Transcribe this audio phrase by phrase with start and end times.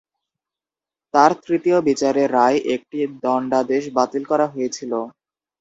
[1.13, 4.91] তার তৃতীয় বিচারের রায়, একটি দণ্ডাদেশ, বাতিল করা হয়েছিল।